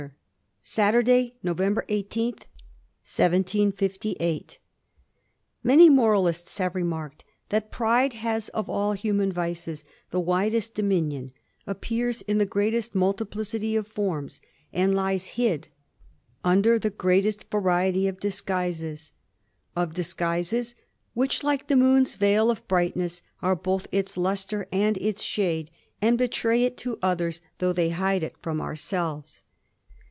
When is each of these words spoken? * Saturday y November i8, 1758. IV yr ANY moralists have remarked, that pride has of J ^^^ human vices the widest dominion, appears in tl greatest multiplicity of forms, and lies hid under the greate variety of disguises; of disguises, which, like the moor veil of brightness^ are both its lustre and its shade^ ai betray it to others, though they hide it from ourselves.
* 0.61 0.63
Saturday 0.81 1.33
y 1.33 1.33
November 1.41 1.83
i8, 1.89 2.43
1758. 3.01 4.21
IV 4.21 4.59
yr 5.65 5.71
ANY 5.71 5.89
moralists 5.89 6.59
have 6.59 6.75
remarked, 6.75 7.23
that 7.49 7.71
pride 7.71 8.13
has 8.13 8.49
of 8.49 8.67
J 8.67 8.71
^^^ 8.71 8.95
human 8.95 9.31
vices 9.31 9.83
the 10.11 10.19
widest 10.19 10.75
dominion, 10.75 11.31
appears 11.65 12.21
in 12.23 12.37
tl 12.37 12.47
greatest 12.47 12.93
multiplicity 12.93 13.75
of 13.75 13.87
forms, 13.87 14.39
and 14.71 14.93
lies 14.93 15.29
hid 15.29 15.67
under 16.45 16.77
the 16.77 16.91
greate 16.91 17.43
variety 17.49 18.07
of 18.07 18.19
disguises; 18.19 19.13
of 19.75 19.95
disguises, 19.95 20.75
which, 21.15 21.41
like 21.41 21.69
the 21.69 21.75
moor 21.75 22.03
veil 22.05 22.51
of 22.51 22.65
brightness^ 22.67 23.21
are 23.41 23.55
both 23.55 23.87
its 23.91 24.15
lustre 24.15 24.67
and 24.71 24.95
its 24.97 25.23
shade^ 25.25 25.69
ai 26.03 26.11
betray 26.11 26.63
it 26.63 26.77
to 26.77 26.99
others, 27.01 27.41
though 27.57 27.73
they 27.73 27.89
hide 27.89 28.21
it 28.21 28.35
from 28.41 28.61
ourselves. 28.61 29.41